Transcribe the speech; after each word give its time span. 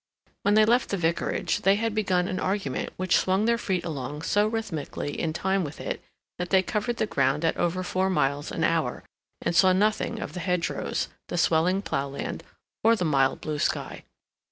When 0.41 0.55
they 0.55 0.65
left 0.65 0.89
the 0.89 0.97
Vicarage, 0.97 1.61
they 1.61 1.75
had 1.75 1.93
begun 1.93 2.27
an 2.27 2.39
argument 2.39 2.89
which 2.97 3.17
swung 3.17 3.45
their 3.45 3.59
feet 3.59 3.85
along 3.85 4.23
so 4.23 4.47
rhythmically 4.47 5.19
in 5.19 5.31
time 5.31 5.63
with 5.63 5.79
it 5.79 6.01
that 6.39 6.49
they 6.49 6.63
covered 6.63 6.97
the 6.97 7.05
ground 7.05 7.45
at 7.45 7.55
over 7.55 7.83
four 7.83 8.09
miles 8.09 8.51
an 8.51 8.63
hour, 8.63 9.03
and 9.43 9.55
saw 9.55 9.73
nothing 9.73 10.19
of 10.19 10.33
the 10.33 10.39
hedgerows, 10.39 11.07
the 11.27 11.37
swelling 11.37 11.83
plowland, 11.83 12.43
or 12.83 12.95
the 12.95 13.05
mild 13.05 13.41
blue 13.41 13.59
sky. 13.59 14.01